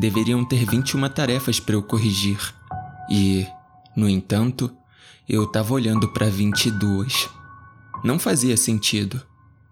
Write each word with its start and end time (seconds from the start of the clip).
deveriam 0.00 0.42
ter 0.44 0.64
21 0.64 1.08
tarefas 1.10 1.60
para 1.60 1.74
eu 1.74 1.82
corrigir. 1.82 2.38
E, 3.10 3.46
no 3.94 4.08
entanto, 4.08 4.70
eu 5.28 5.44
estava 5.44 5.74
olhando 5.74 6.08
para 6.08 6.26
22. 6.26 7.28
Não 8.02 8.18
fazia 8.18 8.56
sentido. 8.56 9.20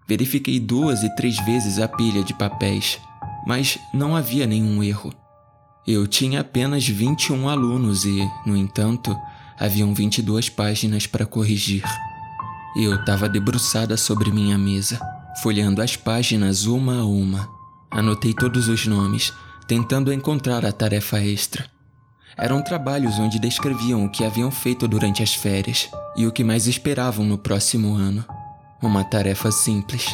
Verifiquei 0.07 0.59
duas 0.59 1.03
e 1.03 1.15
três 1.15 1.37
vezes 1.43 1.79
a 1.79 1.87
pilha 1.87 2.23
de 2.23 2.33
papéis, 2.33 2.99
mas 3.45 3.79
não 3.93 4.15
havia 4.15 4.45
nenhum 4.45 4.83
erro. 4.83 5.11
Eu 5.87 6.05
tinha 6.05 6.41
apenas 6.41 6.87
21 6.87 7.49
alunos 7.49 8.05
e, 8.05 8.29
no 8.45 8.55
entanto, 8.55 9.15
haviam 9.59 9.93
22 9.93 10.49
páginas 10.49 11.07
para 11.07 11.25
corrigir. 11.25 11.83
Eu 12.75 12.95
estava 12.95 13.27
debruçada 13.27 13.97
sobre 13.97 14.31
minha 14.31 14.57
mesa, 14.57 14.99
folheando 15.41 15.81
as 15.81 15.95
páginas 15.95 16.65
uma 16.65 16.99
a 16.99 17.05
uma. 17.05 17.49
Anotei 17.89 18.33
todos 18.33 18.67
os 18.67 18.85
nomes, 18.85 19.33
tentando 19.69 20.11
encontrar 20.11 20.65
a 20.65 20.71
tarefa 20.71 21.23
extra. 21.23 21.63
Eram 22.35 22.59
trabalhos 22.59 23.19
onde 23.19 23.37
descreviam 23.37 24.03
o 24.03 24.09
que 24.09 24.25
haviam 24.25 24.49
feito 24.49 24.87
durante 24.87 25.21
as 25.21 25.35
férias 25.35 25.87
e 26.17 26.25
o 26.25 26.31
que 26.31 26.43
mais 26.43 26.65
esperavam 26.65 27.23
no 27.23 27.37
próximo 27.37 27.93
ano. 27.93 28.25
Uma 28.81 29.03
tarefa 29.03 29.51
simples. 29.51 30.07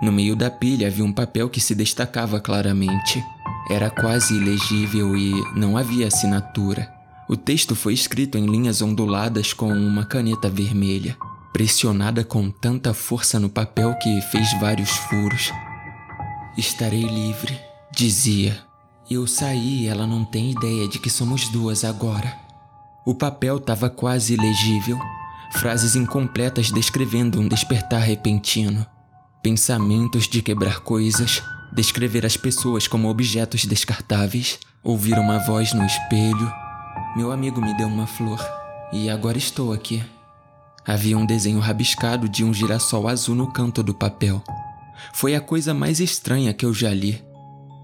No 0.00 0.10
meio 0.10 0.34
da 0.34 0.50
pilha 0.50 0.86
havia 0.86 1.04
um 1.04 1.12
papel 1.12 1.50
que 1.50 1.60
se 1.60 1.74
destacava 1.74 2.40
claramente. 2.40 3.22
Era 3.68 3.90
quase 3.90 4.34
ilegível 4.34 5.14
e 5.14 5.32
não 5.54 5.76
havia 5.76 6.06
assinatura. 6.06 6.90
O 7.28 7.36
texto 7.36 7.74
foi 7.74 7.92
escrito 7.92 8.38
em 8.38 8.46
linhas 8.46 8.80
onduladas 8.80 9.52
com 9.52 9.70
uma 9.70 10.06
caneta 10.06 10.48
vermelha, 10.48 11.14
pressionada 11.52 12.24
com 12.24 12.50
tanta 12.50 12.94
força 12.94 13.38
no 13.38 13.50
papel 13.50 13.94
que 13.96 14.18
fez 14.22 14.50
vários 14.58 14.90
furos. 14.90 15.52
Estarei 16.56 17.02
livre, 17.02 17.65
dizia. 17.96 18.64
Eu 19.10 19.26
saí 19.26 19.82
e 19.82 19.86
ela 19.88 20.06
não 20.06 20.24
tem 20.24 20.52
ideia 20.52 20.86
de 20.88 21.00
que 21.00 21.10
somos 21.10 21.48
duas 21.48 21.84
agora. 21.84 22.36
O 23.04 23.14
papel 23.14 23.56
estava 23.56 23.90
quase 23.90 24.34
ilegível, 24.34 24.98
frases 25.52 25.96
incompletas 25.96 26.70
descrevendo 26.70 27.40
um 27.40 27.48
despertar 27.48 28.02
repentino, 28.02 28.86
pensamentos 29.42 30.28
de 30.28 30.42
quebrar 30.42 30.80
coisas, 30.80 31.42
descrever 31.72 32.24
as 32.24 32.36
pessoas 32.36 32.86
como 32.86 33.08
objetos 33.08 33.64
descartáveis, 33.64 34.58
ouvir 34.82 35.18
uma 35.18 35.38
voz 35.38 35.72
no 35.72 35.84
espelho 35.84 36.52
meu 37.16 37.32
amigo 37.32 37.62
me 37.62 37.72
deu 37.72 37.88
uma 37.88 38.06
flor 38.06 38.38
e 38.92 39.08
agora 39.08 39.38
estou 39.38 39.72
aqui. 39.72 40.04
Havia 40.86 41.16
um 41.16 41.24
desenho 41.24 41.58
rabiscado 41.60 42.28
de 42.28 42.44
um 42.44 42.52
girassol 42.52 43.08
azul 43.08 43.34
no 43.34 43.50
canto 43.50 43.82
do 43.82 43.94
papel. 43.94 44.44
Foi 45.14 45.34
a 45.34 45.40
coisa 45.40 45.72
mais 45.72 45.98
estranha 45.98 46.52
que 46.52 46.66
eu 46.66 46.74
já 46.74 46.92
li. 46.92 47.24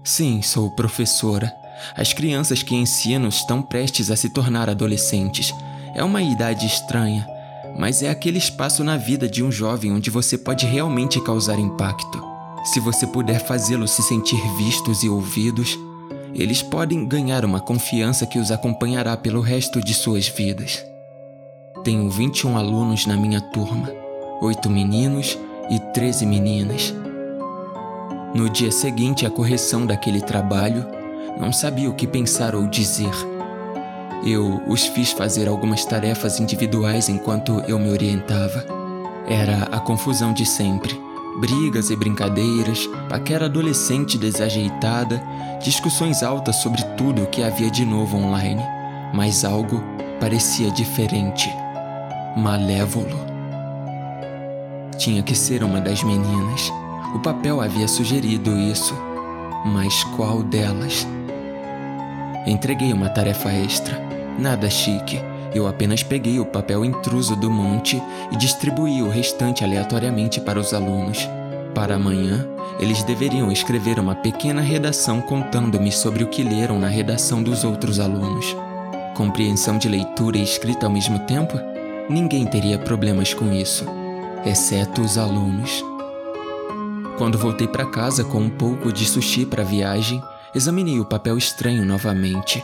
Sim, 0.03 0.41
sou 0.41 0.69
professora. 0.69 1.55
As 1.95 2.11
crianças 2.11 2.61
que 2.61 2.75
ensino 2.75 3.29
estão 3.29 3.61
prestes 3.61 4.11
a 4.11 4.17
se 4.17 4.29
tornar 4.29 4.69
adolescentes. 4.69 5.53
É 5.95 6.03
uma 6.03 6.21
idade 6.21 6.65
estranha, 6.65 7.25
mas 7.77 8.03
é 8.03 8.09
aquele 8.09 8.37
espaço 8.37 8.83
na 8.83 8.97
vida 8.97 9.29
de 9.29 9.41
um 9.41 9.51
jovem 9.51 9.93
onde 9.93 10.09
você 10.09 10.37
pode 10.37 10.65
realmente 10.65 11.21
causar 11.21 11.57
impacto. 11.57 12.21
Se 12.65 12.81
você 12.81 13.07
puder 13.07 13.39
fazê-los 13.39 13.91
se 13.91 14.03
sentir 14.03 14.41
vistos 14.57 15.03
e 15.03 15.09
ouvidos, 15.09 15.79
eles 16.33 16.61
podem 16.61 17.05
ganhar 17.05 17.45
uma 17.45 17.61
confiança 17.61 18.25
que 18.25 18.39
os 18.39 18.51
acompanhará 18.51 19.15
pelo 19.15 19.39
resto 19.39 19.79
de 19.79 19.93
suas 19.93 20.27
vidas. 20.27 20.83
Tenho 21.83 22.09
21 22.09 22.57
alunos 22.57 23.05
na 23.05 23.15
minha 23.15 23.39
turma, 23.39 23.89
8 24.41 24.69
meninos 24.69 25.37
e 25.69 25.79
13 25.93 26.25
meninas. 26.25 26.93
No 28.33 28.49
dia 28.49 28.71
seguinte 28.71 29.25
à 29.25 29.29
correção 29.29 29.85
daquele 29.85 30.21
trabalho, 30.21 30.85
não 31.39 31.53
sabia 31.53 31.89
o 31.89 31.93
que 31.93 32.07
pensar 32.07 32.55
ou 32.55 32.67
dizer. 32.67 33.13
Eu 34.25 34.61
os 34.67 34.85
fiz 34.87 35.11
fazer 35.11 35.47
algumas 35.47 35.85
tarefas 35.85 36.39
individuais 36.39 37.09
enquanto 37.09 37.61
eu 37.67 37.77
me 37.77 37.89
orientava. 37.89 38.65
Era 39.27 39.63
a 39.71 39.79
confusão 39.79 40.33
de 40.33 40.45
sempre 40.45 41.03
brigas 41.39 41.89
e 41.89 41.95
brincadeiras, 41.95 42.87
paquera 43.09 43.45
adolescente 43.45 44.17
desajeitada, 44.17 45.21
discussões 45.61 46.21
altas 46.21 46.57
sobre 46.57 46.83
tudo 46.97 47.23
o 47.23 47.27
que 47.27 47.43
havia 47.43 47.69
de 47.69 47.85
novo 47.85 48.17
online, 48.17 48.61
mas 49.13 49.43
algo 49.43 49.83
parecia 50.19 50.69
diferente, 50.71 51.49
malévolo. 52.37 53.23
Tinha 54.97 55.23
que 55.23 55.35
ser 55.35 55.63
uma 55.63 55.81
das 55.81 56.03
meninas. 56.03 56.71
O 57.13 57.19
papel 57.19 57.61
havia 57.61 57.87
sugerido 57.87 58.57
isso, 58.57 58.95
mas 59.65 60.03
qual 60.15 60.43
delas? 60.43 61.07
Entreguei 62.45 62.91
uma 62.91 63.09
tarefa 63.09 63.51
extra, 63.51 63.99
nada 64.37 64.69
chique 64.69 65.19
eu 65.53 65.67
apenas 65.67 66.01
peguei 66.01 66.39
o 66.39 66.45
papel 66.45 66.83
intruso 66.83 67.35
do 67.35 67.49
monte 67.49 68.01
e 68.31 68.35
distribuí 68.35 69.01
o 69.01 69.09
restante 69.09 69.63
aleatoriamente 69.63 70.41
para 70.41 70.59
os 70.59 70.73
alunos. 70.73 71.29
Para 71.75 71.95
amanhã, 71.95 72.47
eles 72.79 73.03
deveriam 73.03 73.51
escrever 73.51 73.99
uma 73.99 74.15
pequena 74.15 74.61
redação 74.61 75.21
contando-me 75.21 75.91
sobre 75.91 76.23
o 76.23 76.27
que 76.27 76.43
leram 76.43 76.79
na 76.79 76.87
redação 76.87 77.43
dos 77.43 77.63
outros 77.63 77.99
alunos. 77.99 78.55
Compreensão 79.15 79.77
de 79.77 79.87
leitura 79.87 80.37
e 80.37 80.43
escrita 80.43 80.87
ao 80.87 80.91
mesmo 80.91 81.19
tempo? 81.19 81.59
Ninguém 82.09 82.45
teria 82.45 82.79
problemas 82.79 83.33
com 83.33 83.53
isso, 83.53 83.85
exceto 84.43 85.01
os 85.01 85.19
alunos. 85.19 85.92
Quando 87.17 87.37
voltei 87.37 87.67
para 87.67 87.85
casa 87.85 88.23
com 88.23 88.39
um 88.39 88.49
pouco 88.49 88.91
de 88.91 89.05
sushi 89.05 89.45
para 89.45 89.61
a 89.61 89.65
viagem, 89.65 90.21
examinei 90.53 90.99
o 90.99 91.05
papel 91.05 91.37
estranho 91.37 91.85
novamente. 91.85 92.63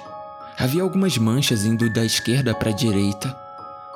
Havia 0.57 0.81
algumas 0.81 1.17
manchas 1.17 1.65
indo 1.65 1.89
da 1.89 2.03
esquerda 2.03 2.53
para 2.53 2.71
a 2.71 2.73
direita, 2.73 3.35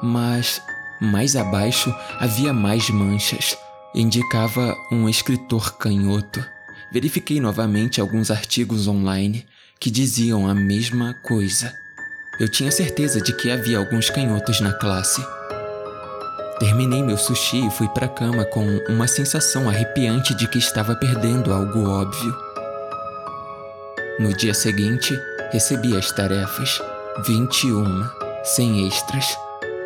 mas 0.02 0.62
mais 1.02 1.36
abaixo 1.36 1.94
havia 2.20 2.54
mais 2.54 2.90
manchas. 2.90 3.58
Indicava 3.96 4.76
um 4.92 5.10
escritor 5.10 5.76
canhoto. 5.78 6.46
Verifiquei 6.92 7.40
novamente 7.40 8.00
alguns 8.00 8.30
artigos 8.30 8.88
online 8.88 9.46
que 9.80 9.90
diziam 9.90 10.48
a 10.48 10.54
mesma 10.54 11.16
coisa. 11.24 11.74
Eu 12.40 12.48
tinha 12.48 12.72
certeza 12.72 13.20
de 13.20 13.36
que 13.36 13.52
havia 13.52 13.78
alguns 13.80 14.10
canhotos 14.10 14.62
na 14.62 14.72
classe. 14.74 15.26
Terminei 16.60 17.02
meu 17.02 17.18
sushi 17.18 17.68
e 17.68 17.72
fui 17.72 17.88
para 17.90 18.06
a 18.06 18.10
cama 18.10 18.46
com 18.46 18.66
uma 18.90 19.08
sensação 19.08 19.68
arrepiante 19.68 20.36
de 20.36 20.48
que 20.48 20.58
estava 20.58 20.96
perdendo 20.96 21.54
algo 21.54 21.90
óbvio. 21.90 22.36
No 24.20 24.36
dia 24.38 24.54
seguinte, 24.54 25.18
Recebi 25.54 25.96
as 25.96 26.12
tarefas, 26.12 26.82
21, 27.28 27.86
sem 28.44 28.88
extras. 28.88 29.38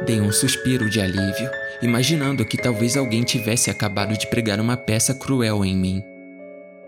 Dei 0.06 0.22
um 0.22 0.32
suspiro 0.32 0.90
de 0.90 1.02
alívio, 1.02 1.50
imaginando 1.82 2.46
que 2.46 2.56
talvez 2.56 2.96
alguém 2.96 3.22
tivesse 3.26 3.70
acabado 3.70 4.18
de 4.18 4.28
pregar 4.28 4.62
uma 4.62 4.78
peça 4.78 5.14
cruel 5.14 5.66
em 5.66 5.76
mim. 5.76 6.02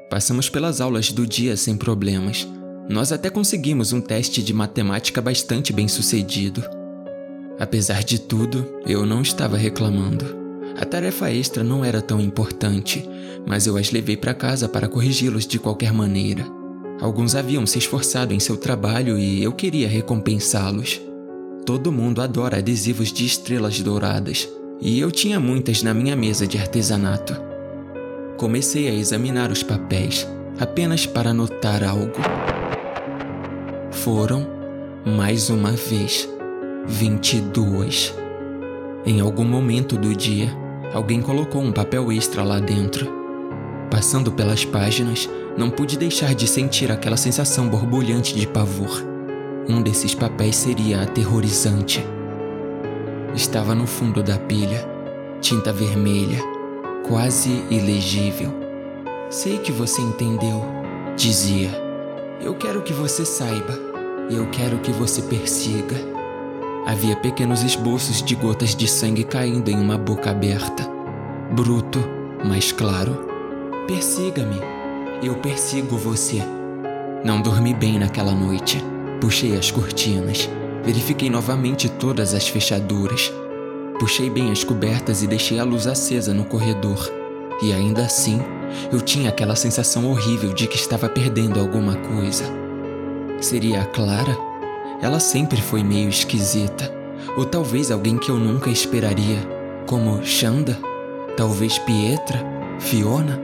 Passamos 0.10 0.48
pelas 0.48 0.80
aulas 0.80 1.12
do 1.12 1.28
dia 1.28 1.58
sem 1.58 1.76
problemas. 1.76 2.48
Nós 2.88 3.12
até 3.12 3.30
conseguimos 3.30 3.92
um 3.92 4.00
teste 4.00 4.42
de 4.42 4.54
matemática 4.54 5.22
bastante 5.22 5.74
bem 5.74 5.90
sucedido. 5.90 6.64
Apesar 7.60 8.06
de 8.06 8.20
tudo, 8.20 8.66
eu 8.86 9.06
não 9.06 9.22
estava 9.22 9.58
reclamando. 9.58 10.26
A 10.80 10.86
tarefa 10.86 11.30
extra 11.30 11.62
não 11.62 11.84
era 11.84 12.02
tão 12.02 12.22
importante, 12.22 13.08
mas 13.46 13.68
eu 13.68 13.76
as 13.76 13.92
levei 13.92 14.16
para 14.16 14.34
casa 14.34 14.70
para 14.70 14.88
corrigi-los 14.88 15.46
de 15.46 15.60
qualquer 15.60 15.92
maneira. 15.92 16.46
Alguns 17.02 17.36
haviam 17.36 17.66
se 17.68 17.78
esforçado 17.78 18.34
em 18.34 18.40
seu 18.40 18.56
trabalho 18.56 19.20
e 19.20 19.44
eu 19.44 19.52
queria 19.52 19.90
recompensá-los. 19.90 21.02
Todo 21.66 21.92
mundo 21.92 22.22
adora 22.22 22.60
adesivos 22.60 23.12
de 23.12 23.26
estrelas 23.26 23.82
douradas, 23.82 24.48
e 24.80 24.98
eu 24.98 25.12
tinha 25.12 25.38
muitas 25.38 25.84
na 25.84 25.94
minha 25.94 26.16
mesa 26.16 26.48
de 26.48 26.58
artesanato. 26.58 27.36
Comecei 28.38 28.88
a 28.88 28.94
examinar 28.94 29.52
os 29.52 29.64
papéis, 29.64 30.26
apenas 30.58 31.06
para 31.06 31.34
notar 31.34 31.84
algo. 31.84 32.20
Foram, 33.92 34.48
mais 35.06 35.50
uma 35.50 35.72
vez, 35.74 36.28
22. 36.90 38.16
Em 39.06 39.22
algum 39.22 39.46
momento 39.46 39.96
do 39.96 40.16
dia, 40.16 40.52
alguém 40.92 41.22
colocou 41.22 41.62
um 41.62 41.72
papel 41.72 42.12
extra 42.12 42.44
lá 42.44 42.60
dentro. 42.60 43.08
Passando 43.92 44.32
pelas 44.32 44.66
páginas, 44.66 45.30
não 45.56 45.70
pude 45.70 45.98
deixar 45.98 46.34
de 46.34 46.48
sentir 46.48 46.92
aquela 46.92 47.16
sensação 47.16 47.70
borbulhante 47.70 48.36
de 48.36 48.48
pavor. 48.48 49.04
Um 49.68 49.84
desses 49.84 50.16
papéis 50.16 50.56
seria 50.56 51.04
aterrorizante. 51.04 52.04
Estava 53.36 53.76
no 53.76 53.86
fundo 53.86 54.24
da 54.24 54.40
pilha, 54.40 54.84
tinta 55.40 55.72
vermelha, 55.72 56.40
quase 57.08 57.64
ilegível. 57.70 58.52
Sei 59.30 59.60
que 59.60 59.72
você 59.72 60.02
entendeu, 60.02 60.66
dizia. 61.16 61.70
Eu 62.42 62.56
quero 62.56 62.82
que 62.82 62.94
você 62.94 63.24
saiba. 63.24 63.78
Eu 64.30 64.50
quero 64.50 64.80
que 64.80 64.92
você 64.92 65.22
persiga. 65.22 66.19
Havia 66.90 67.16
pequenos 67.16 67.62
esboços 67.62 68.20
de 68.20 68.34
gotas 68.34 68.76
de 68.76 68.88
sangue 68.88 69.24
caindo 69.24 69.70
em 69.70 69.76
uma 69.76 69.96
boca 69.96 70.32
aberta. 70.32 70.90
Bruto, 71.52 72.00
mas 72.44 72.72
claro. 72.72 73.28
Persiga-me, 73.86 74.60
eu 75.22 75.36
persigo 75.36 75.96
você. 75.96 76.42
Não 77.24 77.44
dormi 77.44 77.76
bem 77.76 78.00
naquela 78.00 78.32
noite. 78.32 78.84
Puxei 79.22 79.56
as 79.56 79.70
cortinas, 79.70 80.50
verifiquei 80.84 81.30
novamente 81.30 81.88
todas 81.88 82.34
as 82.34 82.48
fechaduras. 82.48 83.32
Puxei 84.00 84.28
bem 84.28 84.52
as 84.52 84.64
cobertas 84.64 85.22
e 85.22 85.28
deixei 85.28 85.60
a 85.60 85.64
luz 85.64 85.86
acesa 85.86 86.34
no 86.34 86.44
corredor. 86.44 87.08
E 87.62 87.72
ainda 87.72 88.02
assim, 88.02 88.42
eu 88.92 89.00
tinha 89.00 89.30
aquela 89.30 89.56
sensação 89.56 90.10
horrível 90.10 90.54
de 90.54 90.66
que 90.66 90.78
estava 90.78 91.08
perdendo 91.08 91.60
alguma 91.60 91.96
coisa. 91.98 92.46
Seria 93.40 93.84
a 93.84 93.86
Clara? 93.86 94.49
Ela 95.02 95.20
sempre 95.20 95.62
foi 95.62 95.84
meio 95.84 96.10
esquisita. 96.10 96.94
Ou 97.38 97.46
talvez 97.46 97.90
alguém 97.90 98.18
que 98.18 98.30
eu 98.30 98.38
nunca 98.38 98.70
esperaria, 98.70 99.40
como 99.88 100.24
Xanda? 100.24 100.78
Talvez 101.38 101.78
Pietra? 101.80 102.44
Fiona? 102.80 103.40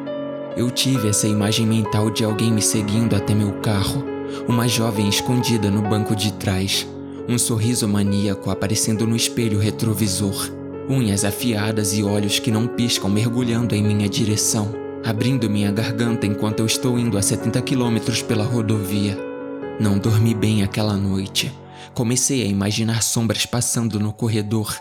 Eu 0.58 0.70
tive 0.70 1.10
essa 1.10 1.28
imagem 1.28 1.66
mental 1.66 2.10
de 2.10 2.24
alguém 2.24 2.52
me 2.52 2.62
seguindo 2.62 3.16
até 3.16 3.34
meu 3.34 3.54
carro, 3.60 4.04
uma 4.48 4.68
jovem 4.68 5.08
escondida 5.08 5.70
no 5.70 5.82
banco 5.82 6.16
de 6.16 6.34
trás, 6.34 6.88
um 7.28 7.38
sorriso 7.38 7.88
maníaco 7.88 8.50
aparecendo 8.50 9.08
no 9.08 9.16
espelho 9.16 9.60
retrovisor, 9.60 10.50
unhas 10.90 11.26
afiadas 11.26 11.98
e 11.98 12.04
olhos 12.04 12.40
que 12.40 12.52
não 12.52 12.68
piscam 12.68 13.10
mergulhando 13.10 13.76
em 13.76 13.84
minha 13.84 14.08
direção, 14.08 14.74
abrindo 15.04 15.50
minha 15.50 15.72
garganta 15.72 16.26
enquanto 16.26 16.60
eu 16.60 16.66
estou 16.66 16.98
indo 17.00 17.18
a 17.18 17.22
70 17.22 17.62
quilômetros 17.62 18.22
pela 18.22 18.44
rodovia. 18.44 19.35
Não 19.80 19.98
dormi 19.98 20.34
bem 20.34 20.64
aquela 20.64 20.96
noite. 20.96 21.54
Comecei 21.94 22.42
a 22.44 22.46
imaginar 22.46 23.04
sombras 23.04 23.46
passando 23.46 24.00
no 24.00 24.12
corredor, 24.14 24.78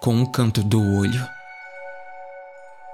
com 0.00 0.14
um 0.14 0.26
canto 0.26 0.62
do 0.62 0.80
olho. 0.80 1.26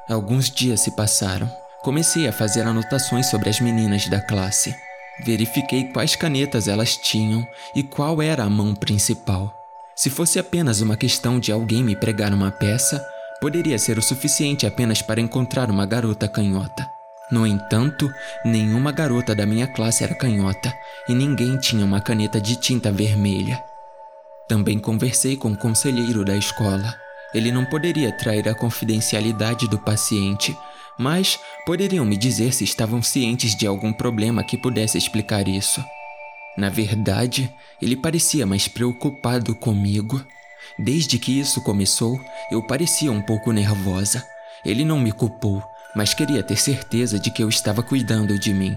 Alguns 0.09 0.51
dias 0.51 0.81
se 0.81 0.91
passaram 0.93 1.51
Comecei 1.85 2.27
a 2.27 2.33
fazer 2.33 2.63
anotações 2.63 3.27
sobre 3.27 3.51
as 3.51 3.61
meninas 3.61 4.09
da 4.09 4.19
classe. 4.19 4.75
Verifiquei 5.23 5.85
quais 5.93 6.17
canetas 6.17 6.67
elas 6.67 6.97
tinham 6.97 7.47
e 7.77 7.83
qual 7.83 8.23
era 8.23 8.43
a 8.43 8.49
mão 8.49 8.75
principal. 8.75 9.55
Se 9.95 10.09
fosse 10.09 10.39
apenas 10.39 10.81
uma 10.81 10.97
questão 10.97 11.39
de 11.39 11.53
alguém 11.53 11.85
me 11.85 11.95
pregar 11.95 12.33
uma 12.33 12.51
peça, 12.51 13.07
poderia 13.39 13.79
ser 13.79 13.99
o 13.99 14.03
suficiente 14.03 14.67
apenas 14.67 15.03
para 15.03 15.21
encontrar 15.21 15.71
uma 15.71 15.85
garota 15.85 16.27
canhota. 16.27 16.94
No 17.31 17.47
entanto, 17.47 18.13
nenhuma 18.45 18.93
garota 18.93 19.35
da 19.35 19.47
minha 19.47 19.67
classe 19.67 20.05
era 20.05 20.15
canhota 20.15 20.73
e 21.09 21.15
ninguém 21.15 21.57
tinha 21.57 21.85
uma 21.85 22.01
caneta 22.01 22.41
de 22.41 22.57
tinta 22.57 22.93
vermelha. 22.93 23.63
Também 24.47 24.79
conversei 24.79 25.37
com 25.37 25.53
o 25.53 25.57
conselheiro 25.57 26.25
da 26.25 26.37
escola. 26.37 26.95
Ele 27.33 27.51
não 27.51 27.65
poderia 27.65 28.13
trair 28.13 28.49
a 28.49 28.55
confidencialidade 28.55 29.67
do 29.67 29.79
paciente, 29.79 30.57
mas 30.99 31.39
poderiam 31.65 32.05
me 32.05 32.17
dizer 32.17 32.53
se 32.53 32.63
estavam 32.63 33.03
cientes 33.03 33.57
de 33.57 33.67
algum 33.67 33.93
problema 33.93 34.45
que 34.45 34.59
pudesse 34.59 34.99
explicar 34.99 35.49
isso. 35.49 35.83
Na 36.57 36.69
verdade, 36.69 37.53
ele 37.83 37.97
parecia 37.97 38.47
mais 38.47 38.69
preocupado 38.69 39.55
comigo. 39.55 40.25
Desde 40.79 41.19
que 41.19 41.41
isso 41.41 41.63
começou, 41.63 42.21
eu 42.51 42.63
parecia 42.63 43.11
um 43.11 43.21
pouco 43.21 43.51
nervosa. 43.51 44.25
Ele 44.65 44.85
não 44.85 45.01
me 45.01 45.11
culpou, 45.11 45.63
mas 45.95 46.15
queria 46.15 46.43
ter 46.43 46.57
certeza 46.57 47.19
de 47.19 47.31
que 47.31 47.43
eu 47.43 47.49
estava 47.49 47.83
cuidando 47.83 48.39
de 48.39 48.53
mim. 48.53 48.77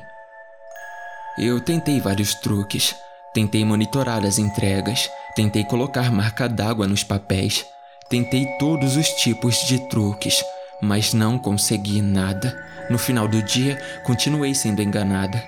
Eu 1.37 1.59
tentei 1.59 1.99
vários 1.99 2.33
truques. 2.35 2.95
Tentei 3.33 3.63
monitorar 3.63 4.25
as 4.25 4.39
entregas, 4.39 5.11
tentei 5.35 5.63
colocar 5.63 6.11
marca 6.11 6.49
d'água 6.49 6.87
nos 6.87 7.03
papéis, 7.03 7.63
tentei 8.09 8.47
todos 8.57 8.95
os 8.95 9.09
tipos 9.09 9.57
de 9.67 9.77
truques, 9.89 10.43
mas 10.81 11.13
não 11.13 11.37
consegui 11.37 12.01
nada. 12.01 12.57
No 12.89 12.97
final 12.97 13.27
do 13.27 13.43
dia, 13.43 13.79
continuei 14.03 14.55
sendo 14.55 14.81
enganada. 14.81 15.43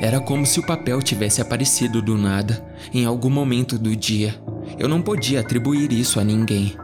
Era 0.00 0.18
como 0.18 0.44
se 0.44 0.58
o 0.58 0.66
papel 0.66 1.00
tivesse 1.00 1.40
aparecido 1.40 2.02
do 2.02 2.18
nada, 2.18 2.60
em 2.92 3.04
algum 3.04 3.30
momento 3.30 3.78
do 3.78 3.94
dia. 3.94 4.34
Eu 4.76 4.88
não 4.88 5.00
podia 5.00 5.40
atribuir 5.40 5.92
isso 5.92 6.18
a 6.18 6.24
ninguém. 6.24 6.76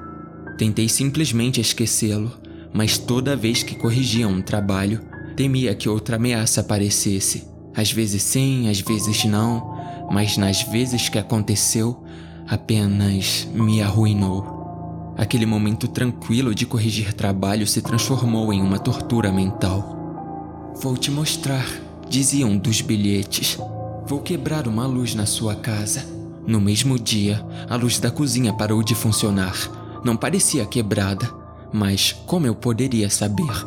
Tentei 0.56 0.88
simplesmente 0.88 1.60
esquecê-lo, 1.60 2.30
mas 2.72 2.98
toda 2.98 3.36
vez 3.36 3.62
que 3.62 3.74
corrigia 3.74 4.28
um 4.28 4.42
trabalho, 4.42 5.00
temia 5.36 5.74
que 5.74 5.88
outra 5.88 6.16
ameaça 6.16 6.60
aparecesse. 6.60 7.48
Às 7.74 7.92
vezes 7.92 8.22
sim, 8.22 8.68
às 8.68 8.80
vezes 8.80 9.24
não, 9.24 9.76
mas 10.10 10.36
nas 10.36 10.62
vezes 10.62 11.08
que 11.08 11.18
aconteceu, 11.18 12.02
apenas 12.46 13.46
me 13.52 13.82
arruinou. 13.82 15.14
Aquele 15.16 15.46
momento 15.46 15.88
tranquilo 15.88 16.54
de 16.54 16.64
corrigir 16.64 17.12
trabalho 17.12 17.66
se 17.66 17.82
transformou 17.82 18.52
em 18.52 18.62
uma 18.62 18.78
tortura 18.78 19.32
mental. 19.32 20.72
Vou 20.80 20.96
te 20.96 21.10
mostrar, 21.10 21.66
dizia 22.08 22.46
um 22.46 22.56
dos 22.56 22.80
bilhetes. 22.80 23.58
Vou 24.06 24.20
quebrar 24.20 24.66
uma 24.66 24.86
luz 24.86 25.14
na 25.14 25.26
sua 25.26 25.54
casa. 25.56 26.04
No 26.46 26.60
mesmo 26.60 26.98
dia, 26.98 27.44
a 27.68 27.76
luz 27.76 27.98
da 27.98 28.10
cozinha 28.10 28.52
parou 28.52 28.82
de 28.82 28.94
funcionar. 28.94 29.54
Não 30.04 30.16
parecia 30.16 30.64
quebrada, 30.64 31.28
mas 31.72 32.12
como 32.26 32.46
eu 32.46 32.54
poderia 32.54 33.10
saber? 33.10 33.64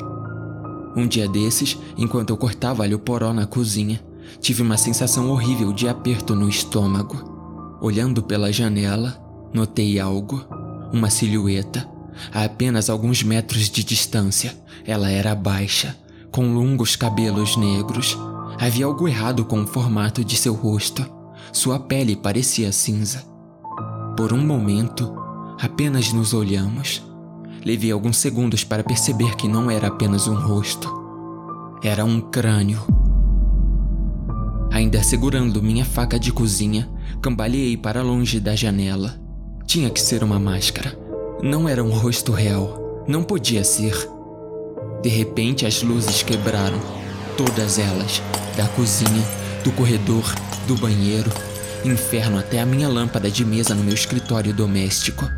Um 0.95 1.07
dia 1.07 1.27
desses, 1.27 1.77
enquanto 1.97 2.31
eu 2.31 2.37
cortava 2.37 2.83
alho 2.83 2.99
poró 2.99 3.33
na 3.33 3.45
cozinha, 3.45 4.01
tive 4.39 4.61
uma 4.61 4.77
sensação 4.77 5.29
horrível 5.29 5.71
de 5.71 5.87
aperto 5.87 6.35
no 6.35 6.49
estômago. 6.49 7.77
Olhando 7.81 8.21
pela 8.21 8.51
janela, 8.51 9.17
notei 9.53 9.99
algo 9.99 10.45
uma 10.91 11.09
silhueta. 11.09 11.89
A 12.33 12.43
apenas 12.43 12.89
alguns 12.89 13.23
metros 13.23 13.69
de 13.69 13.83
distância, 13.83 14.53
ela 14.85 15.09
era 15.09 15.33
baixa, 15.33 15.95
com 16.29 16.53
longos 16.53 16.95
cabelos 16.95 17.55
negros. 17.55 18.17
Havia 18.59 18.85
algo 18.85 19.07
errado 19.07 19.45
com 19.45 19.63
o 19.63 19.67
formato 19.67 20.23
de 20.23 20.35
seu 20.35 20.53
rosto. 20.53 21.05
Sua 21.51 21.79
pele 21.79 22.15
parecia 22.15 22.71
cinza. 22.71 23.23
Por 24.15 24.33
um 24.33 24.45
momento, 24.45 25.11
apenas 25.59 26.11
nos 26.13 26.33
olhamos. 26.33 27.01
Levei 27.63 27.91
alguns 27.91 28.17
segundos 28.17 28.63
para 28.63 28.83
perceber 28.83 29.35
que 29.35 29.47
não 29.47 29.69
era 29.69 29.87
apenas 29.87 30.27
um 30.27 30.33
rosto. 30.33 30.89
Era 31.83 32.03
um 32.03 32.19
crânio. 32.19 32.81
Ainda 34.71 35.03
segurando 35.03 35.61
minha 35.61 35.85
faca 35.85 36.19
de 36.19 36.31
cozinha, 36.31 36.89
cambaleei 37.21 37.77
para 37.77 38.01
longe 38.01 38.39
da 38.39 38.55
janela. 38.55 39.19
Tinha 39.67 39.91
que 39.91 40.01
ser 40.01 40.23
uma 40.23 40.39
máscara. 40.39 40.97
Não 41.43 41.69
era 41.69 41.83
um 41.83 41.91
rosto 41.91 42.31
real. 42.31 43.03
Não 43.07 43.21
podia 43.23 43.63
ser. 43.63 43.95
De 45.03 45.09
repente, 45.09 45.65
as 45.65 45.83
luzes 45.83 46.23
quebraram. 46.23 46.79
Todas 47.37 47.77
elas. 47.77 48.23
Da 48.57 48.67
cozinha, 48.69 49.23
do 49.63 49.71
corredor, 49.71 50.23
do 50.67 50.75
banheiro, 50.75 51.31
inferno 51.85 52.39
até 52.39 52.59
a 52.59 52.65
minha 52.65 52.89
lâmpada 52.89 53.29
de 53.29 53.45
mesa 53.45 53.75
no 53.75 53.83
meu 53.83 53.93
escritório 53.93 54.53
doméstico. 54.53 55.29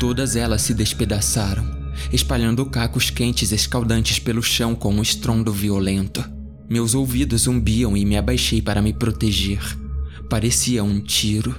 Todas 0.00 0.34
elas 0.34 0.62
se 0.62 0.72
despedaçaram, 0.72 1.62
espalhando 2.10 2.64
cacos 2.64 3.10
quentes 3.10 3.52
escaldantes 3.52 4.18
pelo 4.18 4.42
chão 4.42 4.74
com 4.74 4.94
um 4.94 5.02
estrondo 5.02 5.52
violento. 5.52 6.24
Meus 6.70 6.94
ouvidos 6.94 7.42
zumbiam 7.42 7.94
e 7.94 8.06
me 8.06 8.16
abaixei 8.16 8.62
para 8.62 8.80
me 8.80 8.94
proteger. 8.94 9.60
Parecia 10.26 10.82
um 10.82 11.00
tiro. 11.00 11.54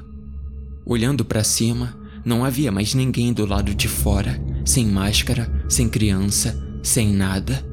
Olhando 0.83 1.24
para 1.24 1.43
cima, 1.43 1.95
não 2.25 2.43
havia 2.43 2.71
mais 2.71 2.95
ninguém 2.95 3.31
do 3.31 3.45
lado 3.45 3.75
de 3.75 3.88
fora, 3.88 4.43
sem 4.65 4.88
máscara, 4.88 5.63
sem 5.69 5.88
criança, 5.88 6.60
sem 6.81 7.13
nada. 7.13 7.63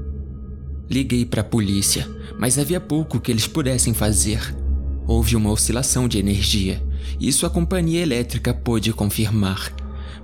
Liguei 0.91 1.25
para 1.25 1.41
a 1.41 1.45
polícia, 1.45 2.07
mas 2.39 2.59
havia 2.59 2.79
pouco 2.79 3.19
que 3.19 3.33
eles 3.33 3.47
pudessem 3.47 3.95
fazer. 3.95 4.55
Houve 5.07 5.35
uma 5.35 5.51
oscilação 5.51 6.07
de 6.07 6.19
energia, 6.19 6.87
isso 7.19 7.47
a 7.47 7.51
companhia 7.51 8.03
elétrica 8.03 8.53
pôde 8.53 8.93
confirmar, 8.93 9.73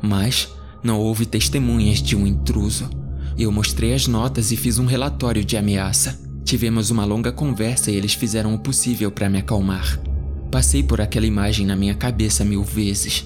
mas 0.05 0.55
não 0.83 1.01
houve 1.01 1.25
testemunhas 1.25 2.03
de 2.03 2.15
um 2.15 2.27
intruso. 2.27 2.91
Eu 3.39 3.51
mostrei 3.51 3.95
as 3.95 4.07
notas 4.07 4.53
e 4.53 4.57
fiz 4.57 4.79
um 4.79 4.85
relatório 4.85 5.43
de 5.43 5.57
ameaça. 5.57 6.21
Tivemos 6.45 6.91
uma 6.91 7.07
longa 7.07 7.33
conversa 7.33 7.91
e 7.91 7.97
eles 7.97 8.13
fizeram 8.13 8.55
o 8.55 8.59
possível 8.59 9.11
para 9.11 9.31
me 9.31 9.39
acalmar. 9.39 9.99
Passei 10.51 10.83
por 10.83 11.01
aquela 11.01 11.27
imagem 11.27 11.67
na 11.67 11.75
minha 11.75 11.95
cabeça 11.95 12.45
mil 12.45 12.63
vezes. 12.63 13.25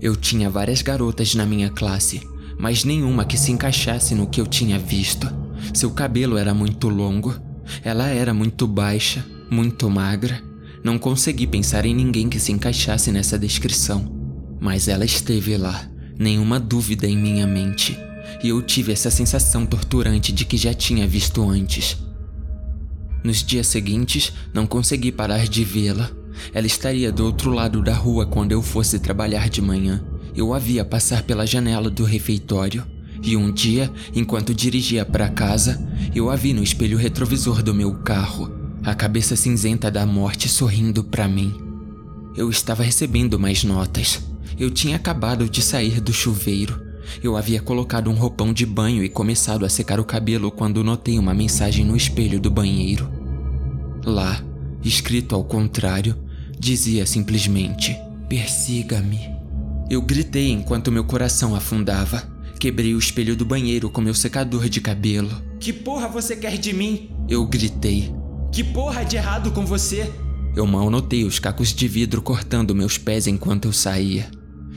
Eu 0.00 0.16
tinha 0.16 0.48
várias 0.48 0.80
garotas 0.80 1.34
na 1.34 1.44
minha 1.44 1.68
classe, 1.68 2.22
mas 2.58 2.82
nenhuma 2.82 3.26
que 3.26 3.36
se 3.36 3.52
encaixasse 3.52 4.14
no 4.14 4.26
que 4.26 4.40
eu 4.40 4.46
tinha 4.46 4.78
visto. 4.78 5.28
Seu 5.74 5.90
cabelo 5.90 6.38
era 6.38 6.54
muito 6.54 6.88
longo, 6.88 7.34
ela 7.84 8.08
era 8.08 8.32
muito 8.32 8.66
baixa, 8.66 9.24
muito 9.50 9.90
magra. 9.90 10.42
Não 10.82 10.98
consegui 10.98 11.46
pensar 11.46 11.84
em 11.84 11.94
ninguém 11.94 12.30
que 12.30 12.40
se 12.40 12.50
encaixasse 12.50 13.12
nessa 13.12 13.38
descrição. 13.38 14.15
Mas 14.60 14.88
ela 14.88 15.04
esteve 15.04 15.56
lá, 15.56 15.88
nenhuma 16.18 16.58
dúvida 16.58 17.06
em 17.06 17.16
minha 17.16 17.46
mente, 17.46 17.98
e 18.42 18.48
eu 18.48 18.62
tive 18.62 18.92
essa 18.92 19.10
sensação 19.10 19.66
torturante 19.66 20.32
de 20.32 20.44
que 20.44 20.56
já 20.56 20.72
tinha 20.72 21.06
visto 21.06 21.48
antes. 21.48 21.96
Nos 23.24 23.42
dias 23.42 23.66
seguintes, 23.66 24.32
não 24.54 24.66
consegui 24.66 25.10
parar 25.10 25.46
de 25.46 25.64
vê-la. 25.64 26.10
Ela 26.52 26.66
estaria 26.66 27.10
do 27.10 27.24
outro 27.24 27.50
lado 27.50 27.82
da 27.82 27.94
rua 27.94 28.26
quando 28.26 28.52
eu 28.52 28.62
fosse 28.62 28.98
trabalhar 28.98 29.48
de 29.48 29.60
manhã. 29.60 30.04
Eu 30.34 30.54
a 30.54 30.58
via 30.58 30.84
passar 30.84 31.22
pela 31.22 31.46
janela 31.46 31.90
do 31.90 32.04
refeitório. 32.04 32.84
E 33.22 33.36
um 33.36 33.50
dia, 33.50 33.90
enquanto 34.14 34.54
dirigia 34.54 35.04
para 35.04 35.28
casa, 35.28 35.82
eu 36.14 36.30
a 36.30 36.36
vi 36.36 36.52
no 36.52 36.62
espelho 36.62 36.98
retrovisor 36.98 37.62
do 37.62 37.74
meu 37.74 37.94
carro. 37.94 38.52
a 38.86 38.94
cabeça 38.94 39.34
cinzenta 39.34 39.90
da 39.90 40.06
morte 40.06 40.48
sorrindo 40.48 41.02
para 41.02 41.26
mim. 41.26 41.52
Eu 42.36 42.48
estava 42.48 42.84
recebendo 42.84 43.36
mais 43.36 43.64
notas. 43.64 44.22
Eu 44.58 44.70
tinha 44.70 44.96
acabado 44.96 45.48
de 45.50 45.60
sair 45.60 46.00
do 46.00 46.14
chuveiro. 46.14 46.80
Eu 47.22 47.36
havia 47.36 47.60
colocado 47.60 48.10
um 48.10 48.14
roupão 48.14 48.52
de 48.54 48.64
banho 48.64 49.04
e 49.04 49.08
começado 49.08 49.66
a 49.66 49.68
secar 49.68 50.00
o 50.00 50.04
cabelo 50.04 50.50
quando 50.50 50.82
notei 50.82 51.18
uma 51.18 51.34
mensagem 51.34 51.84
no 51.84 51.94
espelho 51.94 52.40
do 52.40 52.50
banheiro. 52.50 53.08
Lá, 54.04 54.42
escrito 54.82 55.34
ao 55.34 55.44
contrário, 55.44 56.16
dizia 56.58 57.04
simplesmente: 57.04 57.94
Persiga-me. 58.28 59.20
Eu 59.90 60.00
gritei 60.00 60.50
enquanto 60.50 60.90
meu 60.90 61.04
coração 61.04 61.54
afundava. 61.54 62.22
Quebrei 62.58 62.94
o 62.94 62.98
espelho 62.98 63.36
do 63.36 63.44
banheiro 63.44 63.90
com 63.90 64.00
meu 64.00 64.14
secador 64.14 64.70
de 64.70 64.80
cabelo. 64.80 65.30
Que 65.60 65.72
porra 65.72 66.08
você 66.08 66.34
quer 66.34 66.56
de 66.56 66.72
mim? 66.72 67.10
Eu 67.28 67.46
gritei. 67.46 68.12
Que 68.50 68.64
porra 68.64 69.04
de 69.04 69.16
errado 69.16 69.50
com 69.52 69.66
você? 69.66 70.10
Eu 70.56 70.66
mal 70.66 70.88
notei 70.88 71.24
os 71.24 71.38
cacos 71.38 71.74
de 71.74 71.86
vidro 71.86 72.22
cortando 72.22 72.74
meus 72.74 72.96
pés 72.96 73.26
enquanto 73.26 73.66
eu 73.66 73.72
saía. 73.72 74.30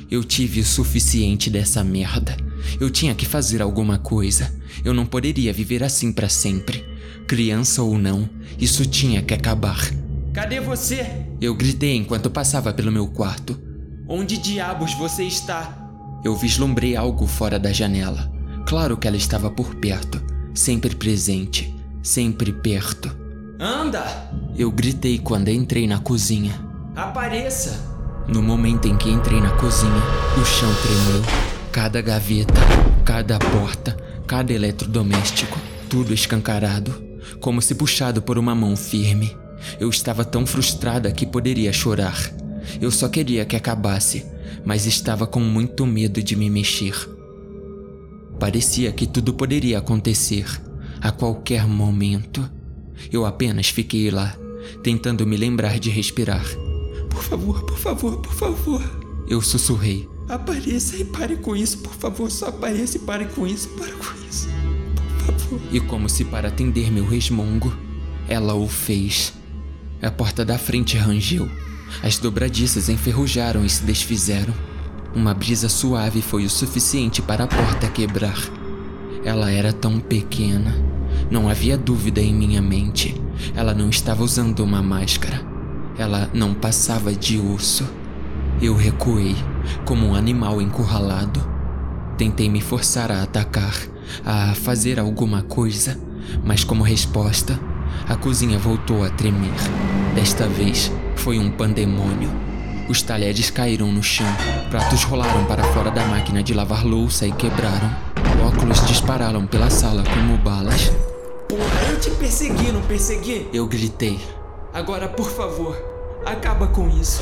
Eu 0.10 0.24
tive 0.24 0.60
o 0.60 0.66
suficiente 0.66 1.52
dessa 1.52 1.84
merda. 1.84 2.36
Eu 2.80 2.90
tinha 2.90 3.14
que 3.14 3.28
fazer 3.28 3.62
alguma 3.62 4.00
coisa. 4.00 4.52
Eu 4.84 4.92
não 4.94 5.06
poderia 5.06 5.54
viver 5.54 5.84
assim 5.84 6.12
para 6.12 6.28
sempre. 6.28 6.84
Criança 7.28 7.84
ou 7.84 7.98
não, 7.98 8.28
isso 8.58 8.86
tinha 8.88 9.22
que 9.22 9.36
acabar. 9.36 9.80
Cadê 10.34 10.60
você? 10.60 11.28
Eu 11.40 11.54
gritei 11.54 11.96
enquanto 11.96 12.30
passava 12.30 12.74
pelo 12.74 12.92
meu 12.92 13.08
quarto. 13.08 13.60
Onde 14.08 14.38
diabos 14.38 14.96
você 14.96 15.24
está? 15.24 15.78
Eu 16.24 16.36
vislumbrei 16.36 16.96
algo 16.96 17.28
fora 17.28 17.60
da 17.60 17.72
janela. 17.72 18.32
Claro 18.66 18.98
que 18.98 19.08
ela 19.08 19.18
estava 19.18 19.52
por 19.52 19.76
perto, 19.76 20.20
sempre 20.56 20.96
presente, 20.96 21.74
sempre 22.02 22.52
perto. 22.52 23.16
Anda! 23.60 24.04
Eu 24.58 24.72
gritei 24.72 25.20
quando 25.20 25.50
entrei 25.50 25.86
na 25.86 26.00
cozinha. 26.00 26.60
Apareça! 26.96 27.99
No 28.32 28.44
momento 28.44 28.88
em 28.88 28.96
que 28.96 29.10
entrei 29.10 29.42
na 29.42 29.50
cozinha, 29.58 30.02
o 30.40 30.46
chão 30.46 30.72
tremeu. 30.84 31.24
Cada 31.72 32.00
gaveta, 32.00 32.54
cada 33.04 33.40
porta, 33.40 33.98
cada 34.28 34.54
eletrodoméstico, 34.54 35.58
tudo 35.90 36.14
escancarado, 36.14 36.94
como 37.40 37.60
se 37.60 37.74
puxado 37.74 38.22
por 38.22 38.38
uma 38.38 38.54
mão 38.54 38.76
firme. 38.76 39.36
Eu 39.80 39.90
estava 39.90 40.24
tão 40.24 40.46
frustrada 40.46 41.12
que 41.12 41.26
poderia 41.26 41.74
chorar. 41.74 42.32
Eu 42.80 42.92
só 42.92 43.10
queria 43.10 43.46
que 43.46 43.56
acabasse, 43.56 44.24
mas 44.64 44.86
estava 44.86 45.26
com 45.26 45.40
muito 45.40 45.88
medo 45.88 46.22
de 46.22 46.36
me 46.36 46.52
mexer. 46.52 46.94
Parecia 48.40 48.92
que 48.92 49.08
tudo 49.08 49.34
poderia 49.34 49.80
acontecer 49.80 50.46
a 51.02 51.12
qualquer 51.12 51.66
momento. 51.66 52.48
Eu 53.12 53.26
apenas 53.26 53.70
fiquei 53.70 54.12
lá, 54.12 54.36
tentando 54.84 55.26
me 55.26 55.36
lembrar 55.36 55.80
de 55.80 55.90
respirar. 55.90 56.46
Por 57.20 57.26
favor, 57.26 57.62
por 57.64 57.78
favor, 57.78 58.18
por 58.18 58.34
favor. 58.34 58.82
Eu 59.28 59.42
sussurrei. 59.42 60.08
Apareça 60.30 60.96
e 60.96 61.04
pare 61.04 61.36
com 61.36 61.54
isso, 61.54 61.80
por 61.80 61.94
favor. 61.94 62.32
Só 62.32 62.48
apareça 62.48 62.96
e 62.96 63.02
pare 63.02 63.26
com 63.26 63.46
isso, 63.46 63.68
pare 63.78 63.92
com 63.92 64.06
isso. 64.30 64.48
Por 64.96 65.36
favor. 65.36 65.60
E 65.70 65.82
como 65.82 66.08
se 66.08 66.24
para 66.24 66.48
atender 66.48 66.90
meu 66.90 67.06
resmungo, 67.06 67.76
ela 68.26 68.54
o 68.54 68.70
fez. 68.70 69.34
A 70.02 70.10
porta 70.10 70.46
da 70.46 70.58
frente 70.58 70.98
rangeu. 70.98 71.50
As 72.02 72.18
dobradiças 72.18 72.88
enferrujaram 72.88 73.66
e 73.66 73.70
se 73.70 73.84
desfizeram. 73.84 74.54
Uma 75.14 75.34
brisa 75.34 75.68
suave 75.68 76.22
foi 76.22 76.46
o 76.46 76.50
suficiente 76.50 77.22
para 77.22 77.44
a 77.44 77.48
porta 77.48 77.90
quebrar. 77.90 78.40
Ela 79.26 79.52
era 79.52 79.74
tão 79.74 80.00
pequena. 80.00 80.74
Não 81.30 81.50
havia 81.50 81.78
dúvida 81.78 82.22
em 82.22 82.34
minha 82.34 82.62
mente. 82.62 83.22
Ela 83.54 83.74
não 83.74 83.90
estava 83.90 84.24
usando 84.24 84.62
uma 84.62 84.82
máscara. 84.82 85.49
Ela 86.00 86.30
não 86.34 86.54
passava 86.54 87.12
de 87.12 87.38
osso. 87.38 87.86
Eu 88.62 88.74
recuei, 88.74 89.36
como 89.84 90.08
um 90.08 90.16
animal 90.16 90.62
encurralado. 90.62 91.46
Tentei 92.18 92.48
me 92.48 92.62
forçar 92.62 93.12
a 93.12 93.22
atacar, 93.22 93.76
a 94.26 94.54
fazer 94.56 94.98
alguma 94.98 95.42
coisa, 95.42 96.00
mas 96.42 96.64
como 96.64 96.86
resposta, 96.86 97.60
a 98.08 98.16
cozinha 98.16 98.58
voltou 98.58 99.04
a 99.04 99.10
tremer. 99.10 99.52
Desta 100.16 100.48
vez, 100.48 100.90
foi 101.18 101.38
um 101.38 101.52
pandemônio. 101.52 102.30
Os 102.88 103.02
talheres 103.02 103.52
caíram 103.52 103.92
no 103.92 104.02
chão, 104.02 104.26
pratos 104.70 105.04
rolaram 105.04 105.44
para 105.48 105.66
fora 105.74 105.92
da 105.92 106.06
máquina 106.06 106.42
de 106.42 106.54
lavar 106.54 106.86
louça 106.86 107.28
e 107.28 107.32
quebraram. 107.34 107.94
Óculos 108.48 108.88
dispararam 108.88 109.46
pela 109.46 109.70
sala 109.70 110.06
como 110.06 110.38
balas. 110.38 110.94
Porra, 111.50 111.92
eu 111.92 112.00
te 112.00 112.10
persegui, 112.12 112.72
não 112.72 112.82
persegui? 112.84 113.50
Eu 113.52 113.68
gritei. 113.68 114.39
Agora, 114.74 115.08
por 115.08 115.30
favor, 115.30 115.76
acaba 116.26 116.68
com 116.68 116.90
isso. 116.90 117.22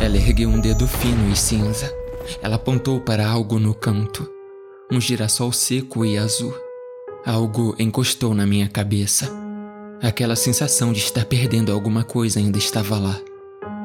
Ela 0.00 0.16
ergueu 0.16 0.48
um 0.48 0.60
dedo 0.60 0.86
fino 0.86 1.30
e 1.30 1.36
cinza. 1.36 1.92
Ela 2.42 2.56
apontou 2.56 3.00
para 3.00 3.28
algo 3.28 3.58
no 3.58 3.74
canto. 3.74 4.28
Um 4.90 5.00
girassol 5.00 5.52
seco 5.52 6.04
e 6.04 6.18
azul. 6.18 6.54
Algo 7.24 7.74
encostou 7.78 8.34
na 8.34 8.44
minha 8.44 8.68
cabeça. 8.68 9.30
Aquela 10.02 10.34
sensação 10.34 10.92
de 10.92 10.98
estar 10.98 11.24
perdendo 11.24 11.72
alguma 11.72 12.02
coisa 12.02 12.40
ainda 12.40 12.58
estava 12.58 12.98
lá. 12.98 13.18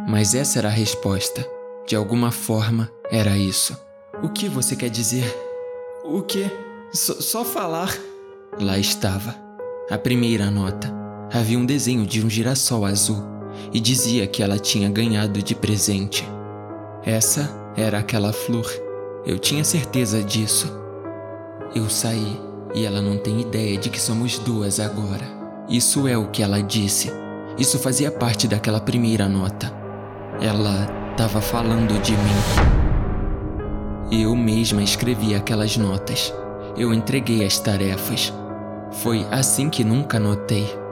Mas 0.08 0.34
essa 0.34 0.58
era 0.60 0.68
a 0.68 0.72
resposta. 0.72 1.48
De 1.86 1.96
alguma 1.96 2.32
forma, 2.32 2.92
era 3.12 3.38
isso. 3.38 3.78
O 4.24 4.30
que 4.30 4.50
você 4.50 4.76
quer 4.76 4.90
dizer? 4.90 5.24
O 6.04 6.22
que? 6.22 6.50
só 6.94 7.46
falar. 7.46 7.96
Lá 8.60 8.78
estava. 8.80 9.36
A 9.90 9.98
primeira 9.98 10.50
nota. 10.50 11.07
Havia 11.32 11.60
um 11.60 11.66
desenho 11.66 12.06
de 12.06 12.26
um 12.26 12.30
girassol 12.30 12.86
azul 12.86 13.22
e 13.74 13.80
dizia 13.80 14.26
que 14.26 14.42
ela 14.42 14.58
tinha 14.58 14.90
ganhado 14.90 15.42
de 15.42 15.54
presente. 15.54 16.28
Essa 17.04 17.50
era 17.76 18.00
aquela 18.00 18.32
flor. 18.32 18.70
Eu 19.26 19.38
tinha 19.38 19.64
certeza 19.64 20.24
disso. 20.24 20.72
Eu 21.76 21.90
saí 21.90 22.40
e 22.74 22.86
ela 22.86 23.02
não 23.02 23.18
tem 23.18 23.42
ideia 23.42 23.78
de 23.78 23.90
que 23.90 24.00
somos 24.00 24.40
duas 24.40 24.80
agora. 24.80 25.26
Isso 25.70 26.08
é 26.08 26.18
o 26.18 26.30
que 26.30 26.42
ela 26.42 26.62
disse. 26.62 27.12
Isso 27.58 27.78
fazia 27.78 28.10
parte 28.10 28.48
daquela 28.48 28.80
primeira 28.80 29.28
nota. 29.28 29.74
Ela 30.40 30.88
estava 31.12 31.42
falando 31.42 32.02
de 32.02 32.14
mim. 32.14 32.88
Eu 34.22 34.34
mesma 34.34 34.82
escrevi 34.82 35.36
aquelas 35.36 35.76
notas. 35.76 36.34
Eu 36.78 36.94
entreguei 36.94 37.46
as 37.46 37.60
tarefas. 37.60 38.32
Foi 38.92 39.26
assim 39.30 39.70
que 39.70 39.84
nunca 39.84 40.18
notei. 40.18 40.87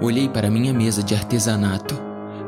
Olhei 0.00 0.28
para 0.28 0.48
minha 0.48 0.72
mesa 0.72 1.02
de 1.02 1.12
artesanato. 1.12 1.98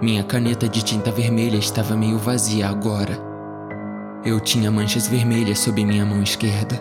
Minha 0.00 0.22
caneta 0.22 0.68
de 0.68 0.84
tinta 0.84 1.10
vermelha 1.10 1.56
estava 1.56 1.96
meio 1.96 2.16
vazia 2.16 2.68
agora. 2.68 3.18
Eu 4.24 4.38
tinha 4.38 4.70
manchas 4.70 5.08
vermelhas 5.08 5.58
sob 5.58 5.84
minha 5.84 6.06
mão 6.06 6.22
esquerda. 6.22 6.80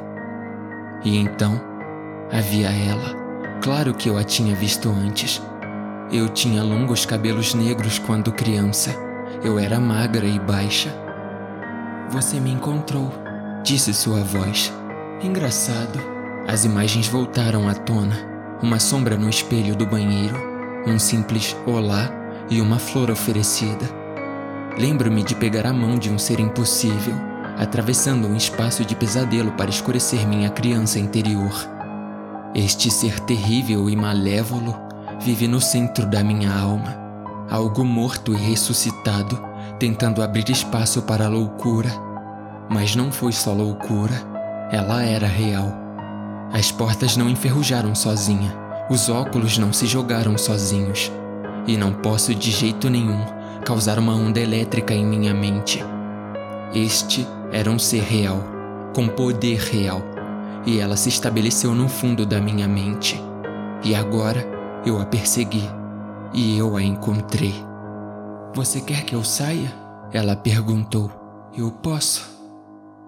E 1.04 1.18
então 1.18 1.60
havia 2.32 2.70
ela. 2.70 3.16
Claro 3.64 3.96
que 3.96 4.10
eu 4.10 4.18
a 4.18 4.24
tinha 4.24 4.56
visto 4.56 4.90
antes. 4.90 5.42
Eu 6.12 6.30
tinha 6.30 6.62
longos 6.62 7.04
cabelos 7.04 7.56
negros 7.56 7.98
quando 7.98 8.32
criança. 8.32 8.96
Eu 9.44 9.58
era 9.58 9.80
magra 9.80 10.28
e 10.28 10.38
baixa. 10.40 10.94
Você 12.12 12.40
me 12.40 12.52
encontrou, 12.52 13.12
disse 13.64 13.92
sua 13.92 14.24
voz. 14.24 14.72
Engraçado. 15.24 16.00
As 16.48 16.64
imagens 16.64 17.08
voltaram 17.08 17.68
à 17.68 17.74
tona. 17.74 18.16
Uma 18.62 18.80
sombra 18.80 19.18
no 19.18 19.30
espelho 19.30 19.76
do 19.76 19.86
banheiro, 19.86 20.59
um 20.86 20.98
simples 20.98 21.56
olá 21.66 22.10
e 22.50 22.62
uma 22.62 22.80
flor 22.80 23.12
oferecida. 23.12 23.86
Lembro-me 24.78 25.24
de 25.24 25.36
pegar 25.36 25.66
a 25.66 25.74
mão 25.74 25.98
de 25.98 26.10
um 26.10 26.18
ser 26.18 26.40
impossível, 26.40 27.14
atravessando 27.58 28.28
um 28.28 28.36
espaço 28.36 28.86
de 28.86 28.96
pesadelo 28.96 29.52
para 29.52 29.70
escurecer 29.70 30.26
minha 30.28 30.50
criança 30.50 31.00
interior. 31.00 31.54
Este 32.56 32.90
ser 32.90 33.20
terrível 33.20 33.90
e 33.90 33.96
malévolo 33.96 34.76
vive 35.20 35.48
no 35.48 35.60
centro 35.60 36.06
da 36.06 36.24
minha 36.24 36.52
alma, 36.52 36.98
algo 37.50 37.84
morto 37.84 38.34
e 38.34 38.38
ressuscitado, 38.38 39.40
tentando 39.78 40.24
abrir 40.24 40.50
espaço 40.50 41.02
para 41.02 41.26
a 41.26 41.30
loucura. 41.30 41.90
Mas 42.70 42.96
não 42.96 43.12
foi 43.12 43.34
só 43.34 43.52
loucura, 43.52 44.16
ela 44.72 45.04
era 45.04 45.28
real. 45.28 45.74
As 46.54 46.72
portas 46.72 47.18
não 47.18 47.30
enferrujaram 47.30 47.94
sozinha, 47.94 48.69
os 48.90 49.10
óculos 49.10 49.58
não 49.58 49.72
se 49.72 49.86
jogaram 49.86 50.38
sozinhos. 50.38 51.12
E 51.68 51.78
não 51.78 51.94
posso 51.94 52.34
de 52.34 52.52
jeito 52.52 52.90
nenhum 52.90 53.24
causar 53.66 54.00
uma 54.00 54.16
onda 54.16 54.40
elétrica 54.40 54.94
em 54.94 55.06
minha 55.06 55.34
mente. 55.34 55.80
Este 56.74 57.28
era 57.52 57.70
um 57.70 57.78
ser 57.78 58.02
real, 58.02 58.44
com 58.94 59.08
poder 59.08 59.60
real 59.60 60.02
e 60.66 60.80
ela 60.80 60.96
se 60.96 61.10
estabeleceu 61.10 61.74
no 61.74 61.88
fundo 61.88 62.26
da 62.26 62.40
minha 62.40 62.68
mente. 62.68 63.20
E 63.84 63.96
agora 63.96 64.46
eu 64.86 65.00
a 65.00 65.06
persegui 65.06 65.64
e 66.34 66.58
eu 66.58 66.76
a 66.76 66.84
encontrei. 66.84 67.54
Você 68.56 68.82
quer 68.82 69.04
que 69.04 69.16
eu 69.16 69.24
saia? 69.24 69.74
Ela 70.12 70.36
perguntou. 70.36 71.12
Eu 71.56 71.72
posso. 71.72 72.28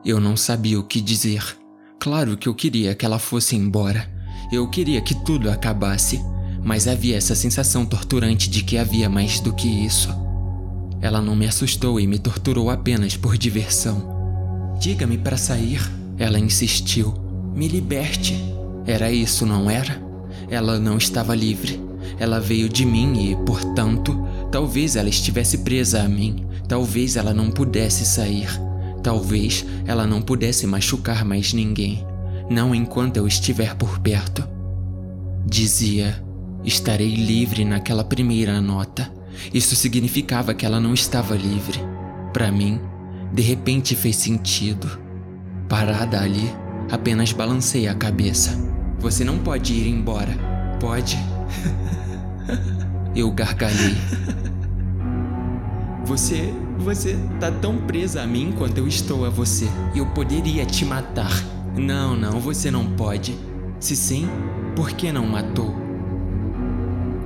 Eu 0.04 0.20
não 0.20 0.36
sabia 0.36 0.80
o 0.80 0.84
que 0.84 1.02
dizer. 1.02 1.58
Claro 2.00 2.38
que 2.38 2.48
eu 2.48 2.56
queria 2.56 2.96
que 2.96 3.06
ela 3.06 3.20
fosse 3.20 3.56
embora. 3.56 4.10
Eu 4.52 4.68
queria 4.68 5.00
que 5.02 5.16
tudo 5.16 5.50
acabasse. 5.50 6.22
mas 6.64 6.88
havia 6.88 7.18
essa 7.18 7.34
sensação 7.34 7.86
torturante 7.86 8.50
de 8.50 8.64
que 8.64 8.78
havia 8.78 9.10
mais 9.10 9.40
do 9.40 9.52
que 9.52 9.68
isso. 9.68 10.10
Ela 11.02 11.20
não 11.20 11.36
me 11.36 11.48
assustou 11.48 12.00
e 12.00 12.06
me 12.06 12.20
torturou 12.20 12.70
apenas 12.70 13.18
por 13.18 13.38
diversão. 13.38 14.76
Diga-me 14.80 15.18
para 15.18 15.38
sair, 15.38 15.82
ela 16.18 16.38
insistiu. 16.38 17.14
Me 17.56 17.68
liberte. 17.68 18.36
Era 18.86 19.12
isso, 19.12 19.46
não 19.46 19.70
era? 19.70 20.00
Ela 20.50 20.80
não 20.80 20.98
estava 20.98 21.34
livre. 21.34 21.82
Ela 22.20 22.40
veio 22.40 22.70
de 22.70 22.86
mim 22.86 23.32
e, 23.32 23.36
portanto, 23.38 24.16
talvez 24.52 24.96
ela 24.96 25.10
estivesse 25.10 25.60
presa 25.60 26.04
a 26.04 26.08
mim. 26.08 26.46
Talvez 26.68 27.16
ela 27.16 27.34
não 27.34 27.50
pudesse 27.50 28.06
sair. 28.06 28.50
Talvez 29.02 29.66
ela 29.88 30.06
não 30.06 30.22
pudesse 30.22 30.68
machucar 30.68 31.26
mais 31.26 31.54
ninguém. 31.54 32.06
Não 32.50 32.74
enquanto 32.76 33.18
eu 33.18 33.28
estiver 33.28 33.76
por 33.76 34.00
perto. 34.00 34.48
Dizia: 35.46 36.24
Estarei 36.64 37.16
livre 37.16 37.66
naquela 37.66 38.04
primeira 38.04 38.62
nota. 38.62 39.12
Isso 39.54 39.76
significava 39.76 40.54
que 40.54 40.66
ela 40.66 40.80
não 40.80 40.94
estava 40.94 41.36
livre. 41.36 41.80
Para 42.34 42.52
mim, 42.52 42.80
de 43.34 43.42
repente 43.42 43.96
fez 43.96 44.16
sentido. 44.16 45.00
Parada 45.68 46.22
ali, 46.22 46.54
apenas 46.92 47.32
balancei 47.32 47.88
a 47.88 47.96
cabeça. 47.96 48.58
Você 49.00 49.24
não 49.24 49.40
pode 49.40 49.74
ir 49.74 49.88
embora. 49.88 50.38
Pode? 50.80 51.18
Eu 53.16 53.32
gargalhei. 53.32 53.96
Você. 56.06 56.54
Você 56.78 57.16
tá 57.40 57.52
tão 57.52 57.78
presa 57.78 58.24
a 58.24 58.28
mim 58.28 58.54
quanto 58.58 58.80
eu 58.80 58.88
estou 58.88 59.24
a 59.24 59.30
você. 59.30 59.68
Eu 59.96 60.08
poderia 60.08 60.66
te 60.66 60.84
matar. 60.84 61.32
Não, 61.76 62.16
não, 62.16 62.40
você 62.40 62.70
não 62.70 62.86
pode. 62.86 63.36
Se 63.80 63.96
sim, 63.96 64.28
por 64.76 64.92
que 64.92 65.12
não 65.12 65.26
matou? 65.26 65.76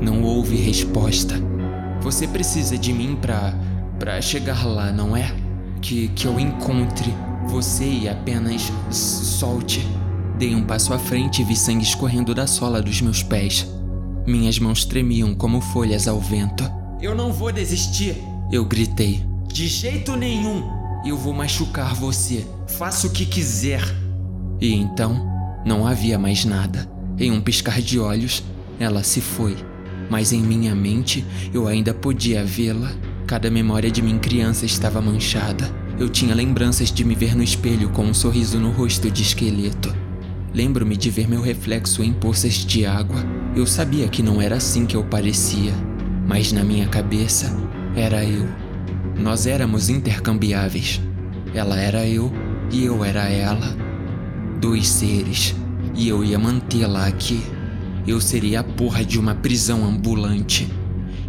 Não 0.01 0.21
houve 0.21 0.55
resposta. 0.55 1.35
Você 2.01 2.27
precisa 2.27 2.77
de 2.77 2.93
mim 2.93 3.17
pra. 3.19 3.53
pra 3.97 4.21
chegar 4.21 4.65
lá, 4.65 4.91
não 4.91 5.15
é? 5.17 5.33
Que, 5.81 6.07
que 6.09 6.25
eu 6.25 6.39
encontre 6.39 7.13
você 7.47 7.85
e 7.85 8.09
apenas 8.09 8.71
solte. 8.91 9.85
Dei 10.37 10.53
um 10.53 10.63
passo 10.63 10.93
à 10.93 10.99
frente 10.99 11.41
e 11.41 11.45
vi 11.45 11.55
sangue 11.55 11.83
escorrendo 11.83 12.35
da 12.35 12.45
sola 12.45 12.81
dos 12.81 13.01
meus 13.01 13.23
pés. 13.23 13.67
Minhas 14.25 14.59
mãos 14.59 14.85
tremiam 14.85 15.33
como 15.35 15.61
folhas 15.61 16.07
ao 16.07 16.19
vento. 16.19 16.63
Eu 17.01 17.15
não 17.15 17.31
vou 17.31 17.51
desistir! 17.51 18.15
Eu 18.51 18.65
gritei. 18.65 19.23
De 19.47 19.67
jeito 19.67 20.15
nenhum! 20.15 20.63
Eu 21.05 21.17
vou 21.17 21.33
machucar 21.33 21.93
você. 21.93 22.45
Faça 22.67 23.07
o 23.07 23.11
que 23.11 23.25
quiser. 23.25 23.83
E 24.59 24.73
então, 24.73 25.25
não 25.65 25.85
havia 25.85 26.17
mais 26.17 26.45
nada. 26.45 26.89
Em 27.17 27.31
um 27.31 27.41
piscar 27.41 27.81
de 27.81 27.99
olhos, 27.99 28.43
ela 28.79 29.03
se 29.03 29.21
foi 29.21 29.55
mas 30.09 30.31
em 30.31 30.41
minha 30.41 30.75
mente 30.75 31.25
eu 31.53 31.67
ainda 31.67 31.93
podia 31.93 32.43
vê-la. 32.43 32.91
Cada 33.27 33.49
memória 33.49 33.89
de 33.89 34.01
minha 34.01 34.19
criança 34.19 34.65
estava 34.65 35.01
manchada. 35.01 35.69
Eu 35.97 36.09
tinha 36.09 36.35
lembranças 36.35 36.91
de 36.91 37.03
me 37.03 37.15
ver 37.15 37.35
no 37.35 37.43
espelho 37.43 37.89
com 37.89 38.03
um 38.03 38.13
sorriso 38.13 38.59
no 38.59 38.71
rosto 38.71 39.09
de 39.09 39.23
esqueleto. 39.23 39.95
Lembro-me 40.53 40.95
de 40.95 41.09
ver 41.09 41.27
meu 41.27 41.41
reflexo 41.41 42.03
em 42.03 42.13
poças 42.13 42.53
de 42.53 42.85
água. 42.85 43.23
Eu 43.55 43.65
sabia 43.65 44.07
que 44.07 44.21
não 44.21 44.41
era 44.41 44.55
assim 44.55 44.85
que 44.85 44.95
eu 44.95 45.03
parecia, 45.03 45.73
mas 46.27 46.51
na 46.51 46.63
minha 46.63 46.87
cabeça 46.87 47.51
era 47.95 48.23
eu. 48.23 48.47
Nós 49.17 49.47
éramos 49.47 49.89
intercambiáveis. 49.89 51.01
Ela 51.53 51.79
era 51.79 52.05
eu 52.05 52.31
e 52.71 52.85
eu 52.85 53.03
era 53.03 53.27
ela. 53.29 53.84
Dois 54.65 54.87
seres, 54.87 55.55
e 55.93 56.09
eu 56.09 56.23
ia 56.23 56.39
mantê-la 56.39 57.05
aqui 57.05 57.39
eu 58.07 58.19
seria 58.19 58.59
a 58.59 58.63
porra 58.63 59.03
de 59.03 59.19
uma 59.19 59.33
prisão 59.33 59.83
ambulante. 59.83 60.67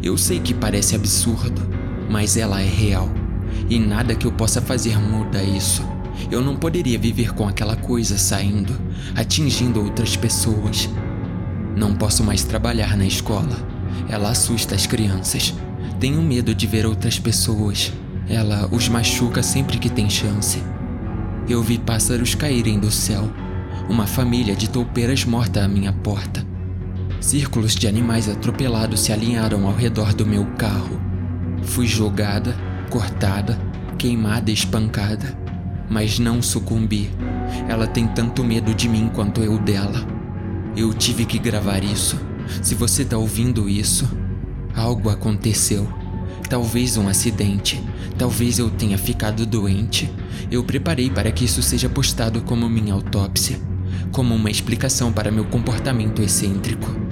Eu 0.02 0.18
sei 0.18 0.40
que 0.40 0.52
parece 0.52 0.94
absurdo, 0.94 1.62
mas 2.10 2.36
ela 2.36 2.60
é 2.60 2.68
real. 2.68 3.10
E 3.68 3.78
nada 3.78 4.14
que 4.14 4.26
eu 4.26 4.32
possa 4.32 4.60
fazer 4.60 4.98
muda 4.98 5.42
isso. 5.42 5.82
Eu 6.30 6.42
não 6.42 6.56
poderia 6.56 6.98
viver 6.98 7.32
com 7.32 7.48
aquela 7.48 7.76
coisa 7.76 8.18
saindo, 8.18 8.78
atingindo 9.14 9.82
outras 9.82 10.16
pessoas. 10.16 10.88
Não 11.74 11.94
posso 11.94 12.22
mais 12.22 12.42
trabalhar 12.42 12.96
na 12.96 13.06
escola. 13.06 13.56
Ela 14.08 14.30
assusta 14.30 14.74
as 14.74 14.86
crianças. 14.86 15.54
Tenho 15.98 16.20
medo 16.20 16.54
de 16.54 16.66
ver 16.66 16.84
outras 16.84 17.18
pessoas. 17.18 17.90
Ela 18.28 18.68
os 18.70 18.88
machuca 18.88 19.42
sempre 19.42 19.78
que 19.78 19.88
tem 19.88 20.10
chance. 20.10 20.62
Eu 21.48 21.62
vi 21.62 21.78
pássaros 21.78 22.34
caírem 22.34 22.78
do 22.78 22.90
céu. 22.90 23.30
Uma 23.88 24.04
família 24.04 24.56
de 24.56 24.68
toupeiras 24.68 25.24
morta 25.24 25.64
à 25.64 25.68
minha 25.68 25.92
porta. 25.92 26.44
Círculos 27.20 27.76
de 27.76 27.86
animais 27.86 28.28
atropelados 28.28 29.00
se 29.00 29.12
alinharam 29.12 29.64
ao 29.64 29.72
redor 29.72 30.12
do 30.12 30.26
meu 30.26 30.44
carro. 30.58 31.00
Fui 31.62 31.86
jogada, 31.86 32.56
cortada, 32.90 33.56
queimada 33.96 34.50
e 34.50 34.54
espancada, 34.54 35.38
mas 35.88 36.18
não 36.18 36.42
sucumbi. 36.42 37.10
Ela 37.68 37.86
tem 37.86 38.08
tanto 38.08 38.42
medo 38.42 38.74
de 38.74 38.88
mim 38.88 39.08
quanto 39.14 39.40
eu 39.40 39.56
dela. 39.56 40.04
Eu 40.76 40.92
tive 40.92 41.24
que 41.24 41.38
gravar 41.38 41.84
isso. 41.84 42.20
Se 42.60 42.74
você 42.74 43.04
tá 43.04 43.16
ouvindo 43.16 43.68
isso, 43.68 44.08
algo 44.74 45.10
aconteceu. 45.10 45.88
Talvez 46.48 46.96
um 46.96 47.08
acidente, 47.08 47.82
talvez 48.16 48.58
eu 48.58 48.70
tenha 48.70 48.96
ficado 48.96 49.44
doente. 49.44 50.10
Eu 50.50 50.62
preparei 50.64 51.10
para 51.10 51.32
que 51.32 51.44
isso 51.44 51.62
seja 51.62 51.88
postado 51.88 52.40
como 52.42 52.68
minha 52.68 52.94
autópsia, 52.94 53.58
como 54.12 54.34
uma 54.34 54.50
explicação 54.50 55.12
para 55.12 55.30
meu 55.30 55.44
comportamento 55.44 56.22
excêntrico 56.22 57.06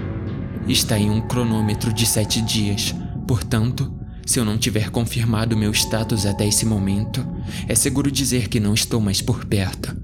está 0.72 0.98
em 0.98 1.10
um 1.10 1.20
cronômetro 1.20 1.92
de 1.92 2.06
sete 2.06 2.40
dias. 2.40 2.94
Portanto, 3.26 3.92
se 4.24 4.38
eu 4.38 4.44
não 4.44 4.56
tiver 4.56 4.90
confirmado 4.90 5.56
meu 5.56 5.70
status 5.72 6.24
até 6.24 6.46
esse 6.46 6.64
momento, 6.64 7.26
é 7.68 7.74
seguro 7.74 8.10
dizer 8.10 8.48
que 8.48 8.60
não 8.60 8.72
estou 8.72 9.00
mais 9.00 9.20
por 9.20 9.44
perto. 9.44 9.94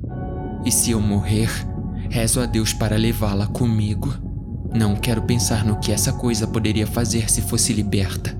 E 0.64 0.70
se 0.70 0.90
eu 0.90 1.00
morrer, 1.00 1.50
rezo 2.10 2.40
a 2.40 2.46
Deus 2.46 2.72
para 2.72 2.96
levá-la 2.96 3.46
comigo. 3.46 4.14
Não 4.74 4.94
quero 4.94 5.22
pensar 5.22 5.64
no 5.64 5.80
que 5.80 5.90
essa 5.90 6.12
coisa 6.12 6.46
poderia 6.46 6.86
fazer 6.86 7.30
se 7.30 7.40
fosse 7.40 7.72
liberta. 7.72 8.38